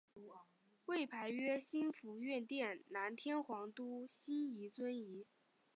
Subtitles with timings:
[0.87, 5.27] 位牌曰兴福院殿南天皇都心位尊仪。